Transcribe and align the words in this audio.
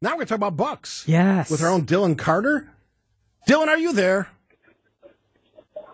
Now 0.00 0.10
we're 0.10 0.16
going 0.16 0.26
to 0.26 0.30
talk 0.30 0.36
about 0.36 0.56
Bucks. 0.56 1.04
Yes. 1.08 1.50
With 1.50 1.62
our 1.62 1.70
own 1.70 1.84
Dylan 1.84 2.16
Carter. 2.16 2.70
Dylan, 3.48 3.66
are 3.66 3.78
you 3.78 3.92
there? 3.92 4.28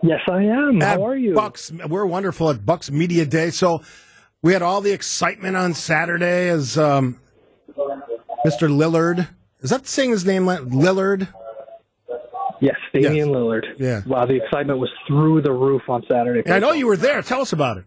Yes, 0.03 0.21
I 0.31 0.43
am. 0.43 0.83
At 0.83 0.99
How 0.99 1.07
are 1.07 1.17
you? 1.17 1.33
Bucks, 1.35 1.73
we're 1.89 2.05
wonderful 2.05 2.51
at 2.51 2.67
Bucks 2.67 2.91
Media 2.91 3.25
Day. 3.25 3.49
So 3.51 3.83
we 4.43 4.53
had 4.53 4.61
all 4.61 4.83
the 4.83 4.93
excitement 4.93 5.57
on 5.57 5.73
Saturday 5.73 6.49
as 6.51 6.77
um, 6.77 7.19
Mr. 8.47 8.69
Lillard. 8.69 9.29
Is 9.61 9.71
that 9.71 9.87
saying 9.87 10.11
his 10.11 10.27
name? 10.27 10.45
Lillard? 10.45 11.29
Yes, 12.61 12.77
Damian 12.93 13.31
Lillard. 13.31 13.65
Yeah. 13.79 14.03
Wow, 14.07 14.27
the 14.27 14.37
excitement 14.37 14.79
was 14.79 14.91
through 15.09 15.41
the 15.41 15.53
roof 15.53 15.83
on 15.89 16.03
Saturday. 16.11 16.51
I 16.51 16.59
know 16.59 16.73
you 16.73 16.87
were 16.87 16.99
there. 16.99 17.23
Tell 17.23 17.41
us 17.41 17.55
about 17.55 17.79
it. 17.79 17.85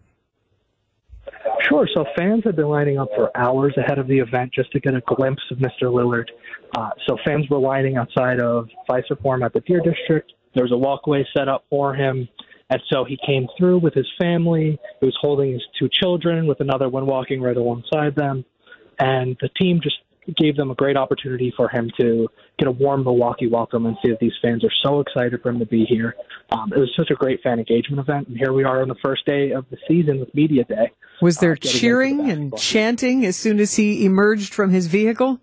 Sure. 1.68 1.86
So 1.94 2.04
fans 2.16 2.42
have 2.44 2.56
been 2.56 2.68
lining 2.68 2.98
up 2.98 3.08
for 3.14 3.30
hours 3.36 3.74
ahead 3.76 3.98
of 3.98 4.06
the 4.06 4.18
event 4.18 4.52
just 4.54 4.72
to 4.72 4.80
get 4.80 4.94
a 4.94 5.02
glimpse 5.06 5.42
of 5.50 5.58
Mr. 5.58 5.84
Lillard. 5.84 6.28
Uh, 6.76 6.90
so 7.06 7.18
fans 7.26 7.46
were 7.50 7.58
lining 7.58 7.96
outside 7.96 8.40
of 8.40 8.68
Fiserv 8.88 9.20
Forum 9.22 9.42
at 9.42 9.52
the 9.52 9.60
Deer 9.60 9.80
District. 9.80 10.32
There 10.54 10.64
was 10.64 10.72
a 10.72 10.76
walkway 10.76 11.26
set 11.36 11.48
up 11.48 11.64
for 11.68 11.94
him. 11.94 12.28
And 12.70 12.80
so 12.92 13.04
he 13.04 13.18
came 13.26 13.46
through 13.58 13.78
with 13.78 13.94
his 13.94 14.06
family. 14.20 14.78
He 15.00 15.06
was 15.06 15.16
holding 15.20 15.52
his 15.52 15.62
two 15.78 15.88
children 15.90 16.46
with 16.46 16.60
another 16.60 16.88
one 16.88 17.06
walking 17.06 17.40
right 17.40 17.56
alongside 17.56 18.14
them. 18.14 18.44
And 18.98 19.36
the 19.40 19.48
team 19.60 19.80
just 19.82 19.96
gave 20.36 20.56
them 20.56 20.70
a 20.70 20.74
great 20.74 20.96
opportunity 20.96 21.52
for 21.56 21.68
him 21.68 21.90
to 22.00 22.28
get 22.58 22.68
a 22.68 22.70
warm 22.70 23.04
Milwaukee 23.04 23.46
welcome 23.46 23.86
and 23.86 23.96
see 24.02 24.10
that 24.10 24.20
these 24.20 24.32
fans 24.42 24.64
are 24.64 24.72
so 24.82 25.00
excited 25.00 25.40
for 25.42 25.50
him 25.50 25.58
to 25.58 25.66
be 25.66 25.84
here. 25.84 26.14
Um, 26.50 26.72
it 26.72 26.78
was 26.78 26.92
such 26.96 27.10
a 27.10 27.14
great 27.14 27.42
fan 27.42 27.58
engagement 27.58 28.00
event, 28.00 28.28
and 28.28 28.36
here 28.36 28.52
we 28.52 28.64
are 28.64 28.82
on 28.82 28.88
the 28.88 28.96
first 29.02 29.24
day 29.26 29.52
of 29.52 29.64
the 29.70 29.78
season 29.86 30.20
with 30.20 30.34
Media 30.34 30.64
Day. 30.64 30.90
Was 31.20 31.38
there 31.38 31.52
uh, 31.52 31.56
cheering 31.56 32.30
and 32.30 32.56
chanting 32.56 33.24
as 33.24 33.36
soon 33.36 33.60
as 33.60 33.76
he 33.76 34.04
emerged 34.04 34.54
from 34.54 34.70
his 34.70 34.86
vehicle? 34.86 35.40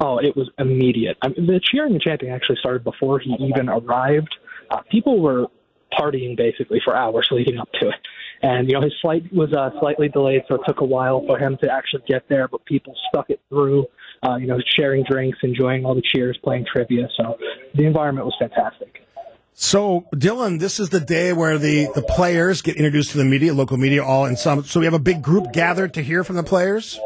Oh, 0.00 0.18
it 0.18 0.36
was 0.36 0.50
immediate. 0.58 1.16
I 1.22 1.28
mean, 1.28 1.46
the 1.46 1.60
cheering 1.62 1.92
and 1.92 2.02
chanting 2.02 2.30
actually 2.30 2.56
started 2.56 2.82
before 2.82 3.20
he 3.20 3.36
even 3.40 3.68
arrived. 3.68 4.34
Uh, 4.70 4.80
people 4.90 5.20
were 5.20 5.46
partying 5.92 6.36
basically 6.36 6.80
for 6.84 6.96
hours 6.96 7.28
leading 7.30 7.58
up 7.58 7.70
to 7.80 7.88
it. 7.88 7.94
And, 8.42 8.68
you 8.68 8.74
know, 8.74 8.82
his 8.82 8.92
flight 9.00 9.22
was 9.32 9.52
uh, 9.52 9.70
slightly 9.78 10.08
delayed, 10.08 10.42
so 10.48 10.56
it 10.56 10.62
took 10.66 10.80
a 10.80 10.84
while 10.84 11.24
for 11.26 11.38
him 11.38 11.56
to 11.62 11.70
actually 11.70 12.02
get 12.08 12.28
there, 12.28 12.48
but 12.48 12.64
people 12.64 12.94
stuck 13.08 13.30
it 13.30 13.40
through, 13.48 13.86
uh, 14.28 14.36
you 14.36 14.48
know, 14.48 14.58
sharing 14.76 15.04
drinks, 15.08 15.38
enjoying 15.44 15.84
all 15.84 15.94
the 15.94 16.02
cheers, 16.12 16.36
playing 16.42 16.66
trivia. 16.70 17.08
So 17.16 17.38
the 17.74 17.84
environment 17.84 18.26
was 18.26 18.34
fantastic. 18.40 19.06
So, 19.54 20.06
Dylan, 20.14 20.58
this 20.58 20.80
is 20.80 20.88
the 20.88 20.98
day 20.98 21.32
where 21.32 21.58
the, 21.58 21.88
the 21.94 22.02
players 22.02 22.62
get 22.62 22.76
introduced 22.76 23.12
to 23.12 23.18
the 23.18 23.24
media, 23.24 23.52
local 23.52 23.76
media, 23.76 24.02
all 24.02 24.24
in 24.24 24.36
some. 24.36 24.64
So 24.64 24.80
we 24.80 24.86
have 24.86 24.94
a 24.94 24.98
big 24.98 25.22
group 25.22 25.52
gathered 25.52 25.94
to 25.94 26.02
hear 26.02 26.24
from 26.24 26.36
the 26.36 26.42
players. 26.42 26.98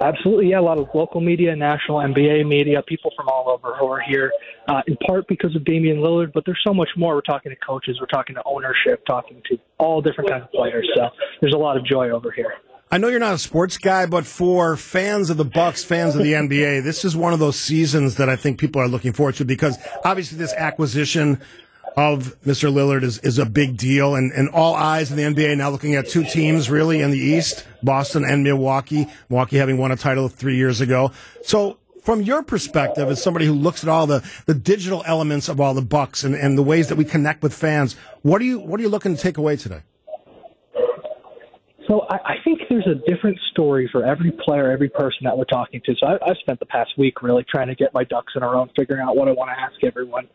Absolutely, 0.00 0.50
yeah. 0.50 0.60
A 0.60 0.62
lot 0.62 0.78
of 0.78 0.88
local 0.94 1.20
media, 1.20 1.54
national 1.54 1.98
NBA 1.98 2.48
media, 2.48 2.82
people 2.86 3.12
from 3.14 3.28
all 3.28 3.50
over 3.50 3.76
who 3.76 3.86
are 3.86 4.00
here, 4.00 4.32
uh, 4.66 4.80
in 4.86 4.96
part 5.06 5.28
because 5.28 5.54
of 5.54 5.64
Damian 5.64 5.98
Lillard, 5.98 6.32
but 6.32 6.44
there's 6.46 6.60
so 6.66 6.72
much 6.72 6.88
more. 6.96 7.14
We're 7.14 7.20
talking 7.20 7.50
to 7.50 7.56
coaches, 7.56 7.98
we're 8.00 8.06
talking 8.06 8.34
to 8.36 8.42
ownership, 8.46 9.04
talking 9.06 9.42
to 9.50 9.58
all 9.78 10.00
different 10.00 10.30
kinds 10.30 10.44
of 10.44 10.52
players. 10.52 10.88
So 10.94 11.08
there's 11.42 11.52
a 11.54 11.58
lot 11.58 11.76
of 11.76 11.84
joy 11.84 12.10
over 12.10 12.30
here. 12.30 12.54
I 12.90 12.98
know 12.98 13.06
you're 13.06 13.20
not 13.20 13.34
a 13.34 13.38
sports 13.38 13.78
guy, 13.78 14.06
but 14.06 14.26
for 14.26 14.76
fans 14.76 15.30
of 15.30 15.36
the 15.36 15.44
Bucks, 15.44 15.84
fans 15.84 16.16
of 16.16 16.22
the 16.22 16.32
NBA, 16.34 16.82
this 16.82 17.04
is 17.04 17.14
one 17.14 17.32
of 17.32 17.38
those 17.38 17.58
seasons 17.58 18.16
that 18.16 18.28
I 18.28 18.36
think 18.36 18.58
people 18.58 18.80
are 18.80 18.88
looking 18.88 19.12
forward 19.12 19.36
to 19.36 19.44
because 19.44 19.78
obviously 20.04 20.38
this 20.38 20.54
acquisition 20.54 21.40
of 22.00 22.40
Mr. 22.46 22.72
Lillard 22.72 23.02
is, 23.02 23.18
is 23.18 23.38
a 23.38 23.44
big 23.44 23.76
deal, 23.76 24.14
and, 24.14 24.32
and 24.32 24.48
all 24.48 24.74
eyes 24.74 25.10
in 25.10 25.18
the 25.18 25.22
NBA 25.22 25.58
now 25.58 25.68
looking 25.68 25.94
at 25.96 26.08
two 26.08 26.24
teams 26.24 26.70
really 26.70 27.02
in 27.02 27.10
the 27.10 27.18
East, 27.18 27.66
Boston 27.82 28.24
and 28.24 28.42
Milwaukee. 28.42 29.06
Milwaukee 29.28 29.58
having 29.58 29.76
won 29.76 29.92
a 29.92 29.96
title 29.96 30.28
three 30.28 30.56
years 30.56 30.80
ago. 30.80 31.12
So, 31.42 31.76
from 32.02 32.22
your 32.22 32.42
perspective, 32.42 33.10
as 33.10 33.22
somebody 33.22 33.44
who 33.44 33.52
looks 33.52 33.84
at 33.84 33.90
all 33.90 34.06
the, 34.06 34.26
the 34.46 34.54
digital 34.54 35.02
elements 35.04 35.50
of 35.50 35.60
all 35.60 35.74
the 35.74 35.82
Bucks 35.82 36.24
and, 36.24 36.34
and 36.34 36.56
the 36.56 36.62
ways 36.62 36.88
that 36.88 36.96
we 36.96 37.04
connect 37.04 37.42
with 37.42 37.52
fans, 37.52 37.96
what 38.22 38.40
are 38.40 38.46
you 38.46 38.58
what 38.58 38.80
are 38.80 38.82
you 38.82 38.88
looking 38.88 39.14
to 39.14 39.20
take 39.20 39.36
away 39.36 39.56
today? 39.56 39.82
So 41.90 42.06
I, 42.08 42.16
I 42.24 42.34
think 42.44 42.60
there's 42.68 42.86
a 42.86 42.94
different 43.10 43.36
story 43.50 43.88
for 43.90 44.06
every 44.06 44.30
player, 44.30 44.70
every 44.70 44.88
person 44.88 45.18
that 45.24 45.36
we're 45.36 45.44
talking 45.44 45.80
to. 45.84 45.94
So 45.98 46.06
I, 46.06 46.12
I've 46.24 46.36
spent 46.38 46.60
the 46.60 46.66
past 46.66 46.90
week 46.96 47.20
really 47.20 47.44
trying 47.50 47.66
to 47.66 47.74
get 47.74 47.92
my 47.92 48.04
ducks 48.04 48.32
in 48.36 48.44
a 48.44 48.46
row 48.46 48.62
and 48.62 48.70
figuring 48.78 49.02
out 49.02 49.16
what 49.16 49.26
I 49.26 49.32
want 49.32 49.50
to 49.50 49.60
ask 49.60 49.82
everyone. 49.82 50.28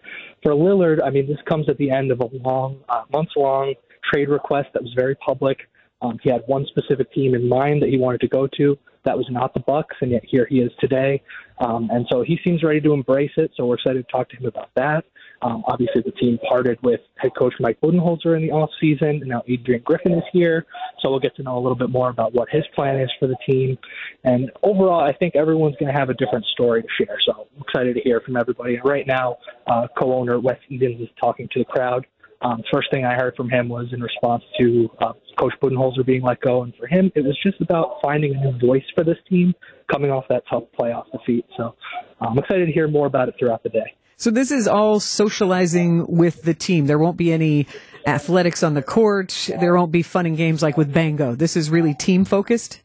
For 0.43 0.51
Lillard, 0.51 0.99
I 1.01 1.09
mean, 1.09 1.27
this 1.27 1.37
comes 1.47 1.69
at 1.69 1.77
the 1.77 1.89
end 1.89 2.11
of 2.11 2.19
a 2.19 2.27
long, 2.43 2.81
uh, 2.89 3.03
months-long 3.13 3.73
trade 4.11 4.27
request 4.27 4.67
that 4.73 4.83
was 4.83 4.91
very 4.97 5.15
public. 5.15 5.59
Um, 6.01 6.19
he 6.21 6.29
had 6.29 6.43
one 6.47 6.65
specific 6.67 7.13
team 7.13 7.33
in 7.35 7.47
mind 7.47 7.81
that 7.81 7.89
he 7.89 7.97
wanted 7.97 8.19
to 8.21 8.27
go 8.27 8.47
to. 8.57 8.77
That 9.05 9.17
was 9.17 9.27
not 9.29 9.53
the 9.53 9.61
Bucks, 9.61 9.95
and 10.01 10.11
yet 10.11 10.23
here 10.27 10.45
he 10.49 10.59
is 10.59 10.71
today. 10.79 11.21
Um, 11.59 11.89
and 11.91 12.05
so 12.11 12.21
he 12.21 12.37
seems 12.43 12.63
ready 12.63 12.81
to 12.81 12.91
embrace 12.91 13.31
it. 13.37 13.51
So 13.55 13.65
we're 13.65 13.75
excited 13.75 14.05
to 14.05 14.11
talk 14.11 14.29
to 14.29 14.35
him 14.35 14.47
about 14.47 14.71
that. 14.75 15.05
Um, 15.41 15.63
obviously, 15.67 16.01
the 16.01 16.11
team 16.11 16.39
parted 16.49 16.79
with 16.81 17.01
head 17.17 17.31
coach 17.37 17.53
Mike 17.59 17.79
Budenholzer 17.81 18.35
in 18.35 18.41
the 18.47 18.51
off 18.51 18.69
season, 18.81 19.09
and 19.21 19.27
now 19.27 19.43
Adrian 19.47 19.81
Griffin 19.85 20.13
is 20.13 20.23
here. 20.33 20.65
So 21.05 21.11
we'll 21.11 21.19
get 21.19 21.35
to 21.35 21.43
know 21.43 21.55
a 21.55 21.61
little 21.61 21.75
bit 21.75 21.91
more 21.91 22.09
about 22.09 22.33
what 22.33 22.49
his 22.49 22.63
plan 22.73 22.99
is 22.99 23.11
for 23.19 23.27
the 23.27 23.35
team. 23.47 23.77
And 24.23 24.51
overall, 24.63 25.01
I 25.01 25.13
think 25.13 25.35
everyone's 25.35 25.75
going 25.79 25.93
to 25.93 25.99
have 25.99 26.09
a 26.09 26.15
different 26.15 26.45
story 26.47 26.81
to 26.81 26.87
share. 26.97 27.17
So 27.21 27.47
I'm 27.55 27.61
excited 27.61 27.93
to 27.95 28.01
hear 28.01 28.21
from 28.21 28.37
everybody. 28.37 28.75
And 28.75 28.83
right 28.83 29.05
now, 29.05 29.37
uh, 29.67 29.85
co-owner 29.99 30.39
Wes 30.39 30.57
Edens 30.69 30.99
is 30.99 31.09
talking 31.21 31.47
to 31.53 31.59
the 31.59 31.65
crowd. 31.65 32.07
Um, 32.41 32.63
first 32.73 32.91
thing 32.91 33.05
I 33.05 33.13
heard 33.13 33.35
from 33.35 33.49
him 33.49 33.69
was 33.69 33.87
in 33.93 34.01
response 34.01 34.43
to 34.59 34.89
uh, 34.99 35.13
Coach 35.39 35.53
Budenholzer 35.61 36.05
being 36.05 36.21
let 36.21 36.41
go, 36.41 36.63
and 36.63 36.73
for 36.75 36.85
him, 36.85 37.11
it 37.15 37.21
was 37.21 37.37
just 37.41 37.61
about 37.61 37.97
finding 38.03 38.35
a 38.35 38.51
new 38.51 38.59
voice 38.59 38.83
for 38.93 39.03
this 39.03 39.17
team 39.29 39.53
coming 39.91 40.11
off 40.11 40.25
that 40.29 40.43
tough 40.49 40.63
playoff 40.77 41.05
defeat. 41.11 41.45
So 41.55 41.75
I'm 42.19 42.37
excited 42.37 42.65
to 42.65 42.71
hear 42.71 42.87
more 42.87 43.07
about 43.07 43.29
it 43.29 43.35
throughout 43.39 43.63
the 43.63 43.69
day. 43.69 43.93
So 44.17 44.31
this 44.31 44.51
is 44.51 44.67
all 44.67 44.99
socializing 44.99 46.07
with 46.07 46.43
the 46.43 46.53
team. 46.53 46.87
There 46.87 46.97
won't 46.97 47.17
be 47.17 47.33
any 47.33 47.67
athletics 48.05 48.63
on 48.63 48.73
the 48.73 48.81
court. 48.81 49.49
There 49.59 49.75
won't 49.75 49.91
be 49.91 50.03
fun 50.03 50.25
and 50.25 50.37
games 50.37 50.61
like 50.63 50.77
with 50.77 50.93
Bango. 50.93 51.35
This 51.35 51.57
is 51.57 51.69
really 51.69 51.93
team 51.93 52.23
focused. 52.23 52.81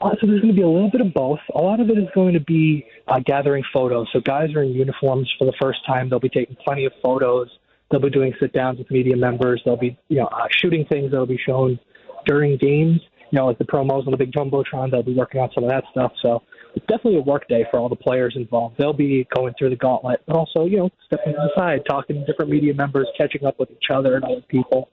Uh, 0.00 0.10
so 0.20 0.26
there's 0.26 0.42
going 0.42 0.54
to 0.54 0.56
be 0.56 0.62
a 0.62 0.68
little 0.68 0.90
bit 0.90 1.00
of 1.00 1.12
both. 1.14 1.38
A 1.54 1.60
lot 1.60 1.80
of 1.80 1.88
it 1.88 1.98
is 1.98 2.06
going 2.14 2.34
to 2.34 2.40
be 2.40 2.86
uh, 3.08 3.18
gathering 3.24 3.64
photos. 3.72 4.08
So 4.12 4.20
guys 4.20 4.54
are 4.54 4.62
in 4.62 4.72
uniforms 4.72 5.30
for 5.38 5.46
the 5.46 5.54
first 5.60 5.78
time. 5.86 6.10
They'll 6.10 6.20
be 6.20 6.28
taking 6.28 6.56
plenty 6.64 6.84
of 6.84 6.92
photos. 7.02 7.48
They'll 7.90 8.00
be 8.00 8.10
doing 8.10 8.34
sit 8.40 8.52
downs 8.52 8.78
with 8.78 8.90
media 8.90 9.16
members. 9.16 9.62
They'll 9.64 9.76
be 9.76 9.96
you 10.08 10.18
know 10.18 10.26
uh, 10.26 10.48
shooting 10.50 10.84
things 10.86 11.10
that'll 11.12 11.26
be 11.26 11.38
shown 11.44 11.78
during 12.26 12.58
games. 12.58 13.00
You 13.30 13.38
know, 13.38 13.46
like 13.46 13.58
the 13.58 13.64
promos 13.64 14.06
on 14.06 14.10
the 14.10 14.16
big 14.16 14.32
jumbotron. 14.32 14.90
They'll 14.90 15.02
be 15.02 15.14
working 15.14 15.40
on 15.40 15.50
some 15.54 15.64
of 15.64 15.70
that 15.70 15.84
stuff. 15.92 16.12
So 16.20 16.42
it's 16.76 16.84
definitely 16.86 17.16
a 17.16 17.22
work 17.22 17.48
day 17.48 17.64
for 17.70 17.80
all 17.80 17.88
the 17.88 17.96
players 17.96 18.34
involved. 18.36 18.76
They'll 18.78 18.92
be 18.92 19.26
going 19.34 19.54
through 19.58 19.70
the 19.70 19.76
gauntlet, 19.76 20.20
but 20.26 20.36
also 20.36 20.66
you 20.66 20.76
know 20.76 20.90
stepping 21.06 21.34
aside, 21.34 21.80
talking 21.88 22.16
to 22.16 22.24
different 22.26 22.50
media 22.50 22.74
members, 22.74 23.08
catching 23.16 23.44
up 23.44 23.58
with 23.58 23.70
each 23.70 23.90
other 23.92 24.14
and 24.14 24.24
other 24.24 24.42
people. 24.48 24.90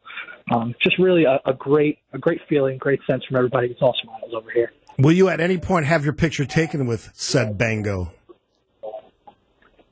Um, 0.53 0.73
just 0.81 0.97
really 0.97 1.25
a, 1.25 1.39
a 1.45 1.53
great 1.53 1.99
a 2.13 2.17
great 2.17 2.39
feeling, 2.47 2.77
great 2.77 3.01
sense 3.05 3.23
from 3.25 3.35
everybody. 3.35 3.67
It's 3.67 3.81
all 3.81 3.95
smiles 4.01 4.33
over 4.33 4.49
here. 4.49 4.72
Will 4.97 5.11
you 5.11 5.27
at 5.27 5.41
any 5.41 5.57
point 5.57 5.85
have 5.85 6.05
your 6.05 6.13
picture 6.13 6.45
taken 6.45 6.88
with 6.88 7.09
said 7.13 7.57
Bango? 7.57 8.11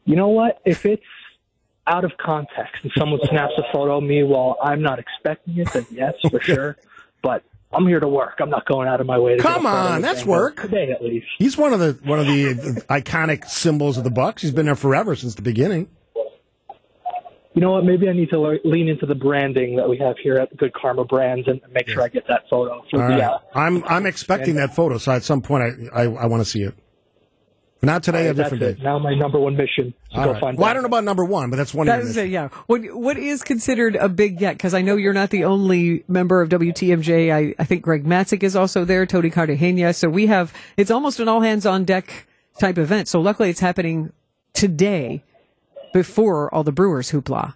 You 0.05 0.15
know 0.15 0.29
what? 0.29 0.61
If 0.65 0.85
it's 0.85 1.03
out 1.87 2.05
of 2.05 2.11
context 2.23 2.83
and 2.83 2.91
someone 2.97 3.19
snaps 3.29 3.53
a 3.57 3.63
photo 3.73 3.97
of 3.97 4.03
me 4.03 4.23
while 4.23 4.57
I'm 4.63 4.81
not 4.81 4.99
expecting 4.99 5.57
it, 5.57 5.71
then 5.73 5.85
yes, 5.91 6.13
for 6.29 6.39
sure. 6.41 6.77
But 7.21 7.43
I'm 7.73 7.87
here 7.87 7.99
to 7.99 8.07
work. 8.07 8.39
I'm 8.39 8.49
not 8.49 8.65
going 8.67 8.87
out 8.87 8.99
of 8.99 9.07
my 9.07 9.17
way 9.17 9.37
to 9.37 9.41
Come 9.41 9.63
get 9.63 9.69
a 9.69 9.71
photo 9.71 9.93
on, 9.95 10.01
that's 10.01 10.25
work. 10.25 10.61
today 10.61 10.91
at 10.91 11.01
least. 11.03 11.27
He's 11.37 11.57
one 11.57 11.71
of 11.73 11.79
the 11.79 11.97
one 12.03 12.19
of 12.19 12.25
the 12.27 12.83
iconic 12.89 13.47
symbols 13.47 13.97
of 13.97 14.03
the 14.03 14.09
Bucks. 14.11 14.41
He's 14.41 14.51
been 14.51 14.65
there 14.65 14.75
forever 14.75 15.15
since 15.15 15.35
the 15.35 15.41
beginning. 15.41 15.89
You 17.53 17.59
know 17.61 17.71
what? 17.71 17.83
Maybe 17.83 18.07
I 18.07 18.13
need 18.13 18.29
to 18.29 18.39
le- 18.39 18.59
lean 18.63 18.87
into 18.87 19.05
the 19.05 19.15
branding 19.15 19.75
that 19.75 19.89
we 19.89 19.97
have 19.97 20.15
here 20.23 20.35
at 20.37 20.55
Good 20.55 20.73
Karma 20.73 21.03
Brands 21.03 21.47
and 21.49 21.59
make 21.73 21.87
sure 21.89 22.01
I 22.01 22.07
get 22.07 22.25
that 22.29 22.43
photo 22.49 22.81
for 22.89 23.01
All 23.03 23.09
the. 23.09 23.15
right. 23.15 23.23
Uh, 23.23 23.39
I'm 23.53 23.83
I'm 23.85 24.05
expecting 24.05 24.55
that 24.55 24.73
photo, 24.75 24.97
so 24.97 25.11
at 25.11 25.23
some 25.23 25.41
point 25.41 25.89
I 25.93 26.03
I, 26.03 26.03
I 26.03 26.25
want 26.27 26.41
to 26.41 26.49
see 26.49 26.63
it. 26.63 26.73
Not 27.83 28.03
today, 28.03 28.27
a 28.27 28.33
that's 28.33 28.51
different 28.51 28.63
it. 28.63 28.77
day. 28.77 28.83
Now 28.83 28.99
my 28.99 29.15
number 29.15 29.39
one 29.39 29.55
mission 29.57 29.87
is 29.87 29.93
to 30.13 30.19
All 30.19 30.25
go 30.25 30.31
right. 30.33 30.39
find. 30.41 30.57
Well, 30.57 30.67
I 30.69 30.73
don't 30.73 30.83
know 30.83 30.87
about 30.87 31.03
number 31.03 31.25
one, 31.25 31.49
but 31.49 31.55
that's 31.57 31.73
one. 31.73 31.87
of 31.87 31.91
That 31.91 31.97
your 32.01 32.09
is 32.09 32.15
missions. 32.15 32.25
a, 32.29 32.31
yeah. 32.31 32.49
What 32.67 32.81
what 32.93 33.17
is 33.17 33.41
considered 33.41 33.95
a 33.95 34.07
big 34.07 34.37
get? 34.37 34.57
Because 34.57 34.73
I 34.75 34.81
know 34.81 34.95
you're 34.97 35.13
not 35.13 35.31
the 35.31 35.45
only 35.45 36.03
member 36.07 36.41
of 36.41 36.49
WTMJ. 36.49 37.33
I, 37.33 37.55
I 37.57 37.63
think 37.63 37.81
Greg 37.81 38.05
Matzek 38.05 38.43
is 38.43 38.55
also 38.55 38.85
there. 38.85 39.05
Tony 39.07 39.29
Cartagena. 39.31 39.93
So 39.93 40.09
we 40.09 40.27
have 40.27 40.53
it's 40.77 40.91
almost 40.91 41.19
an 41.19 41.27
all 41.27 41.41
hands 41.41 41.65
on 41.65 41.83
deck 41.85 42.27
type 42.59 42.77
event. 42.77 43.07
So 43.07 43.19
luckily 43.19 43.49
it's 43.49 43.61
happening 43.61 44.13
today 44.53 45.23
before 45.93 46.53
all 46.53 46.63
the 46.63 46.71
Brewers 46.71 47.11
hoopla. 47.11 47.55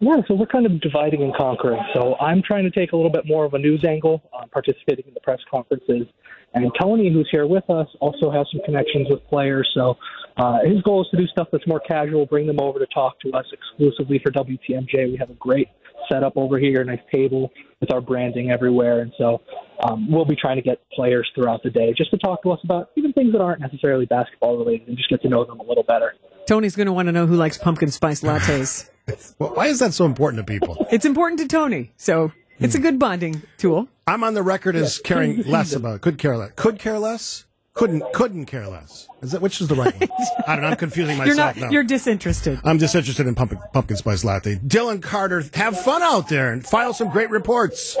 Yeah, 0.00 0.20
so 0.28 0.34
we're 0.34 0.46
kind 0.46 0.64
of 0.64 0.80
dividing 0.80 1.22
and 1.22 1.34
conquering. 1.34 1.80
So 1.92 2.14
I'm 2.20 2.40
trying 2.42 2.64
to 2.64 2.70
take 2.70 2.92
a 2.92 2.96
little 2.96 3.10
bit 3.10 3.26
more 3.26 3.44
of 3.44 3.54
a 3.54 3.58
news 3.58 3.84
angle, 3.84 4.22
uh, 4.32 4.46
participating 4.46 5.04
in 5.08 5.14
the 5.14 5.20
press 5.20 5.40
conferences. 5.50 6.06
And 6.54 6.70
Tony, 6.80 7.12
who's 7.12 7.28
here 7.30 7.46
with 7.46 7.68
us, 7.68 7.88
also 8.00 8.30
has 8.30 8.46
some 8.52 8.60
connections 8.64 9.08
with 9.10 9.26
players. 9.28 9.68
So 9.74 9.96
uh, 10.36 10.60
his 10.64 10.80
goal 10.82 11.02
is 11.02 11.08
to 11.10 11.16
do 11.16 11.26
stuff 11.26 11.48
that's 11.50 11.66
more 11.66 11.80
casual, 11.80 12.26
bring 12.26 12.46
them 12.46 12.60
over 12.60 12.78
to 12.78 12.86
talk 12.86 13.18
to 13.20 13.32
us 13.32 13.44
exclusively 13.52 14.20
for 14.24 14.30
WTMJ. 14.30 15.10
We 15.10 15.16
have 15.18 15.30
a 15.30 15.34
great 15.34 15.68
setup 16.10 16.34
over 16.36 16.58
here, 16.58 16.80
a 16.80 16.84
nice 16.84 17.00
table 17.12 17.50
with 17.80 17.92
our 17.92 18.00
branding 18.00 18.50
everywhere, 18.50 19.00
and 19.00 19.12
so 19.18 19.40
um, 19.82 20.10
we'll 20.10 20.24
be 20.24 20.36
trying 20.36 20.56
to 20.56 20.62
get 20.62 20.78
players 20.92 21.28
throughout 21.34 21.62
the 21.62 21.70
day 21.70 21.92
just 21.96 22.10
to 22.10 22.18
talk 22.18 22.42
to 22.42 22.50
us 22.50 22.60
about 22.64 22.90
even 22.96 23.12
things 23.12 23.32
that 23.32 23.40
aren't 23.40 23.60
necessarily 23.60 24.06
basketball 24.06 24.56
related 24.56 24.88
and 24.88 24.96
just 24.96 25.10
get 25.10 25.20
to 25.22 25.28
know 25.28 25.44
them 25.44 25.60
a 25.60 25.64
little 25.64 25.84
better. 25.84 26.14
Tony's 26.46 26.76
going 26.76 26.86
to 26.86 26.92
want 26.92 27.06
to 27.06 27.12
know 27.12 27.26
who 27.26 27.36
likes 27.36 27.58
pumpkin 27.58 27.90
spice 27.90 28.22
lattes. 28.22 28.88
Well, 29.38 29.54
why 29.54 29.66
is 29.66 29.78
that 29.80 29.94
so 29.94 30.04
important 30.04 30.46
to 30.46 30.50
people? 30.50 30.86
It's 30.90 31.04
important 31.04 31.40
to 31.40 31.48
Tony, 31.48 31.92
so 31.96 32.32
it's 32.58 32.74
a 32.74 32.78
hmm. 32.78 32.84
good 32.84 32.98
bonding 32.98 33.42
tool. 33.56 33.88
I'm 34.06 34.24
on 34.24 34.34
the 34.34 34.42
record 34.42 34.74
as 34.74 34.98
caring 34.98 35.42
less 35.46 35.72
about. 35.74 36.00
Could 36.00 36.18
care 36.18 36.36
less. 36.36 36.52
Could 36.56 36.78
care 36.78 36.98
less. 36.98 37.44
Couldn't 37.74 38.02
couldn't 38.12 38.46
care 38.46 38.66
less. 38.66 39.06
Is 39.22 39.32
that 39.32 39.40
which 39.40 39.60
is 39.60 39.68
the 39.68 39.76
right 39.76 39.94
one? 40.00 40.08
I 40.46 40.54
don't 40.56 40.62
know. 40.62 40.70
I'm 40.70 40.76
confusing 40.76 41.16
myself 41.16 41.26
You're 41.36 41.36
not. 41.36 41.56
now. 41.56 41.70
You're 41.70 41.84
disinterested. 41.84 42.58
I'm 42.64 42.78
disinterested 42.78 43.26
in 43.26 43.34
pumpkin, 43.34 43.60
pumpkin 43.72 43.96
spice 43.96 44.24
latte. 44.24 44.56
Dylan 44.56 45.00
Carter, 45.00 45.44
have 45.54 45.78
fun 45.80 46.02
out 46.02 46.28
there 46.28 46.52
and 46.52 46.66
file 46.66 46.92
some 46.92 47.10
great 47.10 47.30
reports. 47.30 47.96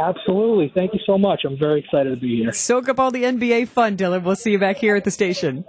Absolutely. 0.00 0.72
Thank 0.74 0.94
you 0.94 1.00
so 1.06 1.16
much. 1.16 1.42
I'm 1.44 1.56
very 1.56 1.80
excited 1.80 2.10
to 2.10 2.16
be 2.16 2.38
here. 2.38 2.52
Soak 2.52 2.88
up 2.88 2.98
all 2.98 3.12
the 3.12 3.22
NBA 3.22 3.68
fun, 3.68 3.96
Dylan. 3.96 4.24
We'll 4.24 4.34
see 4.34 4.50
you 4.50 4.58
back 4.58 4.78
here 4.78 4.96
at 4.96 5.04
the 5.04 5.12
station. 5.12 5.64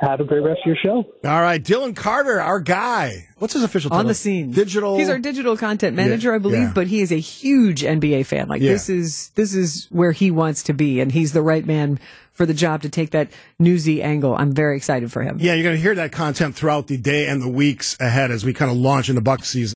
Have 0.00 0.20
a 0.20 0.24
great 0.24 0.40
rest 0.44 0.60
of 0.64 0.66
your 0.66 0.76
show. 0.76 1.04
All 1.28 1.40
right, 1.40 1.62
Dylan 1.62 1.96
Carter, 1.96 2.40
our 2.40 2.60
guy. 2.60 3.28
What's 3.38 3.54
his 3.54 3.62
official 3.62 3.90
title? 3.90 4.00
On 4.00 4.06
the 4.06 4.14
scene, 4.14 4.50
Digital. 4.52 4.96
He's 4.98 5.08
our 5.08 5.18
digital 5.18 5.56
content 5.56 5.96
manager, 5.96 6.30
Yeah, 6.30 6.34
I 6.36 6.38
believe, 6.38 6.60
yeah. 6.60 6.72
but 6.74 6.86
he 6.86 7.00
is 7.00 7.12
a 7.12 7.18
huge 7.18 7.82
NBA 7.82 8.26
fan. 8.26 8.48
Like 8.48 8.60
Yeah. 8.62 8.72
this 8.72 8.88
is 8.90 9.30
this 9.36 9.54
is 9.54 9.86
where 9.90 10.12
he 10.12 10.30
wants 10.30 10.62
to 10.64 10.72
be, 10.74 11.00
and 11.00 11.12
he's 11.12 11.32
the 11.32 11.42
right 11.42 11.64
man 11.66 11.98
for 12.32 12.44
the 12.44 12.52
job 12.52 12.82
to 12.82 12.88
take 12.90 13.12
that 13.12 13.30
newsy 13.58 14.02
angle. 14.02 14.36
I'm 14.38 14.52
very 14.52 14.76
excited 14.76 15.10
for 15.10 15.22
him. 15.22 15.38
Yeah, 15.40 15.54
you're 15.54 15.62
going 15.62 15.76
to 15.76 15.80
hear 15.80 15.94
that 15.94 16.12
content 16.12 16.54
throughout 16.54 16.86
the 16.86 16.98
day 16.98 17.26
and 17.28 17.40
the 17.40 17.48
weeks 17.48 17.96
ahead 17.98 18.30
as 18.30 18.44
we 18.44 18.52
kind 18.52 18.70
of 18.70 18.76
launch 18.76 19.08
into 19.08 19.22
Buck 19.22 19.42
season. 19.46 19.64